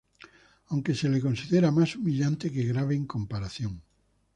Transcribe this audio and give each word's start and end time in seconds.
Aunque 0.69 0.95
se 0.95 1.07
lo 1.09 1.21
considera 1.21 1.69
más 1.69 1.95
humillante 1.95 2.51
que 2.51 2.63
grave 2.63 2.95
en 2.95 3.05
comparación. 3.05 3.83